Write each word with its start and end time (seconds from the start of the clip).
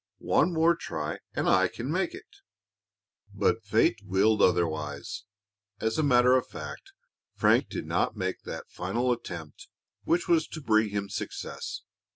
One 0.17 0.51
more 0.51 0.75
try 0.75 1.19
and 1.35 1.47
I 1.47 1.67
can 1.67 1.91
make 1.91 2.15
it." 2.15 2.25
But 3.35 3.63
Fate 3.63 3.99
willed 4.03 4.41
otherwise. 4.41 5.25
As 5.79 5.99
a 5.99 6.01
matter 6.01 6.35
of 6.35 6.47
fact, 6.47 6.93
Frank 7.35 7.69
did 7.69 7.85
not 7.85 8.17
make 8.17 8.41
that 8.41 8.71
final 8.71 9.13
effort 9.15 9.67
which 10.03 10.27
was 10.27 10.47
to 10.47 10.59
bring 10.59 10.89
him 10.89 11.07
success. 11.07 11.81